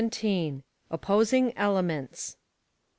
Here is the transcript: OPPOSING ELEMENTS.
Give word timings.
OPPOSING 0.89 1.53
ELEMENTS. 1.55 2.35